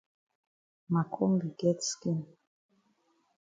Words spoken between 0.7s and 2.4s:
Ma kombi get skin.